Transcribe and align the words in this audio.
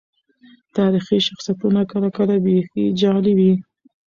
تاريخي 0.77 1.17
شخصيتونه 1.27 1.81
کله 1.91 2.07
کله 2.17 2.35
بيخي 2.45 2.83
جعلي 2.99 3.33
وي. 3.37 3.51